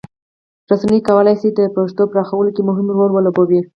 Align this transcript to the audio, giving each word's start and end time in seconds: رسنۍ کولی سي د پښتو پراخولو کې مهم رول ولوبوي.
رسنۍ 0.69 0.99
کولی 1.09 1.35
سي 1.41 1.47
د 1.57 1.59
پښتو 1.75 2.03
پراخولو 2.11 2.51
کې 2.55 2.61
مهم 2.69 2.87
رول 2.95 3.09
ولوبوي. 3.13 3.61